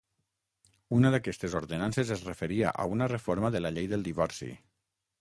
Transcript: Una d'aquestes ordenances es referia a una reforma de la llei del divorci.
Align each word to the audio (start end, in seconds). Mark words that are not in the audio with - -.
Una 0.99 1.11
d'aquestes 1.15 1.57
ordenances 1.59 2.15
es 2.17 2.25
referia 2.31 2.75
a 2.85 2.89
una 2.97 3.13
reforma 3.15 3.55
de 3.59 3.65
la 3.67 3.77
llei 3.79 3.95
del 3.97 4.11
divorci. 4.13 4.55